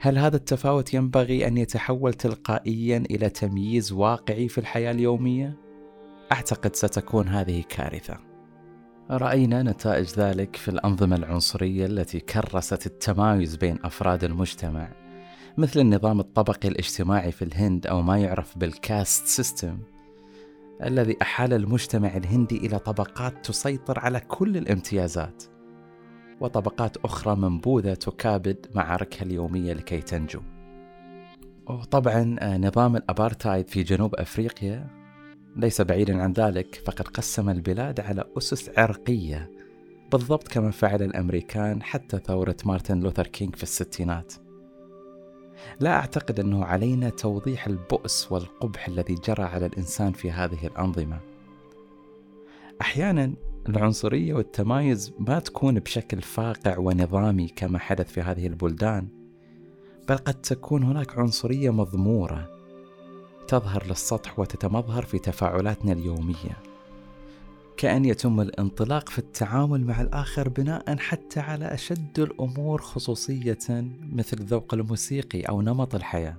هل 0.00 0.18
هذا 0.18 0.36
التفاوت 0.36 0.94
ينبغي 0.94 1.46
أن 1.46 1.58
يتحول 1.58 2.14
تلقائيا 2.14 3.04
إلى 3.10 3.30
تمييز 3.30 3.92
واقعي 3.92 4.48
في 4.48 4.58
الحياة 4.58 4.90
اليومية؟ 4.90 5.56
أعتقد 6.32 6.76
ستكون 6.76 7.28
هذه 7.28 7.64
كارثة. 7.68 8.18
رأينا 9.10 9.62
نتائج 9.62 10.08
ذلك 10.08 10.56
في 10.56 10.68
الأنظمة 10.68 11.16
العنصرية 11.16 11.86
التي 11.86 12.20
كرست 12.20 12.86
التمايز 12.86 13.56
بين 13.56 13.78
أفراد 13.84 14.24
المجتمع 14.24 14.88
مثل 15.58 15.80
النظام 15.80 16.20
الطبقي 16.20 16.68
الاجتماعي 16.68 17.32
في 17.32 17.42
الهند 17.42 17.86
أو 17.86 18.02
ما 18.02 18.18
يعرف 18.18 18.58
بال 18.58 18.77
caste 18.77 19.26
system 19.26 19.78
الذي 20.84 21.16
أحال 21.22 21.52
المجتمع 21.52 22.16
الهندي 22.16 22.56
إلى 22.56 22.78
طبقات 22.78 23.46
تسيطر 23.46 23.98
على 23.98 24.20
كل 24.20 24.56
الامتيازات 24.56 25.44
وطبقات 26.40 26.96
أخرى 26.96 27.36
منبوذة 27.36 27.94
تكابد 27.94 28.66
معاركها 28.74 29.22
اليومية 29.22 29.72
لكي 29.72 30.00
تنجو. 30.00 30.40
وطبعا 31.66 32.36
آه، 32.40 32.58
نظام 32.58 32.96
الأبارتايد 32.96 33.68
في 33.68 33.82
جنوب 33.82 34.14
أفريقيا 34.14 34.86
ليس 35.56 35.80
بعيدا 35.80 36.22
عن 36.22 36.32
ذلك 36.32 36.82
فقد 36.86 37.08
قسم 37.08 37.50
البلاد 37.50 38.00
على 38.00 38.24
أسس 38.38 38.70
عرقية 38.78 39.50
بالضبط 40.12 40.48
كما 40.48 40.70
فعل 40.70 41.02
الأمريكان 41.02 41.82
حتى 41.82 42.18
ثورة 42.18 42.56
مارتن 42.64 43.00
لوثر 43.00 43.26
كينغ 43.26 43.52
في 43.52 43.62
الستينات. 43.62 44.34
لا 45.80 45.90
أعتقد 45.90 46.40
أنه 46.40 46.64
علينا 46.64 47.10
توضيح 47.10 47.66
البؤس 47.66 48.32
والقبح 48.32 48.88
الذي 48.88 49.14
جرى 49.14 49.42
على 49.42 49.66
الإنسان 49.66 50.12
في 50.12 50.30
هذه 50.30 50.66
الأنظمة. 50.66 51.20
أحيانا 52.80 53.32
العنصرية 53.68 54.34
والتمايز 54.34 55.12
ما 55.18 55.38
تكون 55.38 55.78
بشكل 55.78 56.22
فاقع 56.22 56.78
ونظامي 56.78 57.48
كما 57.48 57.78
حدث 57.78 58.12
في 58.12 58.20
هذه 58.20 58.46
البلدان 58.46 59.08
بل 60.08 60.16
قد 60.16 60.34
تكون 60.34 60.82
هناك 60.82 61.18
عنصرية 61.18 61.70
مضمورة 61.70 62.48
تظهر 63.48 63.86
للسطح 63.86 64.38
وتتمظهر 64.38 65.02
في 65.04 65.18
تفاعلاتنا 65.18 65.92
اليومية. 65.92 66.67
كأن 67.78 68.04
يتم 68.04 68.40
الانطلاق 68.40 69.08
في 69.08 69.18
التعامل 69.18 69.84
مع 69.84 70.00
الآخر 70.00 70.48
بناء 70.48 70.96
حتى 70.96 71.40
على 71.40 71.74
أشد 71.74 72.18
الأمور 72.20 72.80
خصوصية 72.80 73.58
مثل 74.12 74.36
الذوق 74.40 74.74
الموسيقي 74.74 75.42
أو 75.42 75.62
نمط 75.62 75.94
الحياة. 75.94 76.36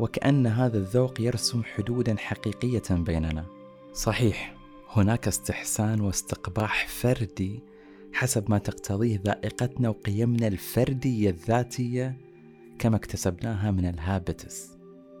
وكأن 0.00 0.46
هذا 0.46 0.78
الذوق 0.78 1.20
يرسم 1.20 1.62
حدودا 1.62 2.16
حقيقية 2.18 2.82
بيننا. 2.90 3.44
صحيح 3.92 4.54
هناك 4.90 5.28
استحسان 5.28 6.00
واستقباح 6.00 6.88
فردي 6.88 7.60
حسب 8.12 8.50
ما 8.50 8.58
تقتضيه 8.58 9.20
ذائقتنا 9.24 9.88
وقيمنا 9.88 10.46
الفردية 10.46 11.30
الذاتية 11.30 12.16
كما 12.78 12.96
اكتسبناها 12.96 13.70
من 13.70 13.86
الهابتس. 13.86 14.70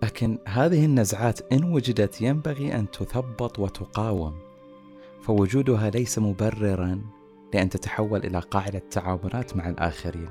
لكن 0.02 0.38
هذه 0.48 0.84
النزعات 0.84 1.52
إن 1.52 1.64
وجدت 1.64 2.20
ينبغي 2.20 2.74
أن 2.74 2.90
تثبط 2.90 3.58
وتقاوم. 3.58 4.51
فوجودها 5.22 5.90
ليس 5.90 6.18
مبررا 6.18 7.02
لأن 7.54 7.68
تتحول 7.68 8.24
إلى 8.24 8.38
قاعدة 8.38 8.82
تعاملات 8.90 9.56
مع 9.56 9.68
الآخرين. 9.68 10.30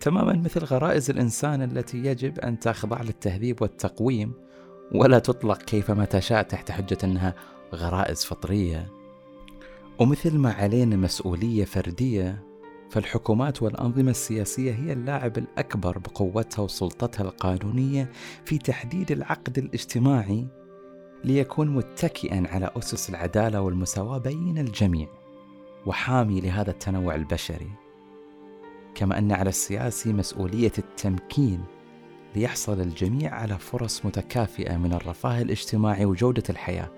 تماما 0.00 0.32
مثل 0.32 0.64
غرائز 0.64 1.10
الإنسان 1.10 1.62
التي 1.62 1.98
يجب 1.98 2.38
أن 2.38 2.58
تخضع 2.58 3.02
للتهذيب 3.02 3.62
والتقويم 3.62 4.32
ولا 4.94 5.18
تطلق 5.18 5.62
كيفما 5.62 6.04
تشاء 6.04 6.42
تحت 6.42 6.70
حجة 6.70 6.98
أنها 7.04 7.34
غرائز 7.74 8.24
فطرية. 8.24 8.92
ومثل 9.98 10.38
ما 10.38 10.52
علينا 10.52 10.96
مسؤولية 10.96 11.64
فردية 11.64 12.42
فالحكومات 12.90 13.62
والأنظمة 13.62 14.10
السياسية 14.10 14.72
هي 14.72 14.92
اللاعب 14.92 15.38
الأكبر 15.38 15.98
بقوتها 15.98 16.62
وسلطتها 16.62 17.24
القانونية 17.24 18.10
في 18.44 18.58
تحديد 18.58 19.10
العقد 19.12 19.58
الاجتماعي 19.58 20.46
ليكون 21.26 21.68
متكئا 21.68 22.44
على 22.48 22.70
أسس 22.76 23.10
العدالة 23.10 23.60
والمساواة 23.60 24.18
بين 24.18 24.58
الجميع 24.58 25.08
وحامي 25.86 26.40
لهذا 26.40 26.70
التنوع 26.70 27.14
البشري. 27.14 27.70
كما 28.94 29.18
أن 29.18 29.32
على 29.32 29.48
السياسي 29.48 30.12
مسؤولية 30.12 30.72
التمكين 30.78 31.64
ليحصل 32.36 32.80
الجميع 32.80 33.34
على 33.34 33.58
فرص 33.58 34.06
متكافئة 34.06 34.76
من 34.76 34.92
الرفاه 34.92 35.42
الاجتماعي 35.42 36.04
وجودة 36.04 36.42
الحياة 36.50 36.88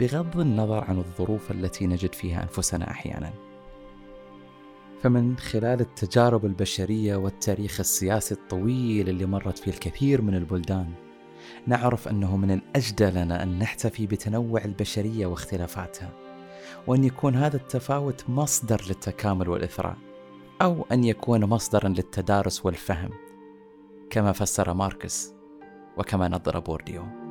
بغض 0.00 0.40
النظر 0.40 0.84
عن 0.84 0.98
الظروف 0.98 1.50
التي 1.50 1.86
نجد 1.86 2.14
فيها 2.14 2.42
أنفسنا 2.42 2.90
أحيانا. 2.90 3.32
فمن 5.02 5.36
خلال 5.36 5.80
التجارب 5.80 6.44
البشرية 6.44 7.16
والتاريخ 7.16 7.80
السياسي 7.80 8.34
الطويل 8.34 9.08
اللي 9.08 9.26
مرت 9.26 9.58
فيه 9.58 9.70
الكثير 9.70 10.22
من 10.22 10.34
البلدان 10.34 11.03
نعرف 11.66 12.08
أنه 12.08 12.36
من 12.36 12.50
الأجدى 12.50 13.10
لنا 13.10 13.42
أن 13.42 13.58
نحتفي 13.58 14.06
بتنوع 14.06 14.64
البشرية 14.64 15.26
واختلافاتها 15.26 16.10
وأن 16.86 17.04
يكون 17.04 17.34
هذا 17.34 17.56
التفاوت 17.56 18.24
مصدر 18.28 18.82
للتكامل 18.88 19.48
والإثراء 19.48 19.96
أو 20.62 20.86
أن 20.92 21.04
يكون 21.04 21.44
مصدرا 21.44 21.88
للتدارس 21.88 22.66
والفهم 22.66 23.10
كما 24.10 24.32
فسر 24.32 24.74
ماركس 24.74 25.34
وكما 25.96 26.28
نظر 26.28 26.58
بورديو. 26.58 27.23